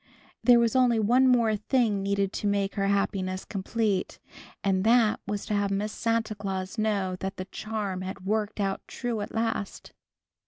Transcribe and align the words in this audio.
There 0.43 0.59
was 0.59 0.75
only 0.75 0.97
one 0.97 1.27
more 1.27 1.55
thing 1.55 2.01
needed 2.01 2.33
to 2.33 2.47
make 2.47 2.73
her 2.73 2.87
happiness 2.87 3.45
complete, 3.45 4.17
and 4.63 4.83
that 4.83 5.19
was 5.27 5.45
to 5.45 5.53
have 5.53 5.69
Miss 5.69 5.91
Santa 5.93 6.33
Claus 6.33 6.79
know 6.79 7.15
that 7.19 7.37
the 7.37 7.45
charm 7.45 8.01
had 8.01 8.25
worked 8.25 8.59
out 8.59 8.81
true 8.87 9.21
at 9.21 9.31
last. 9.31 9.93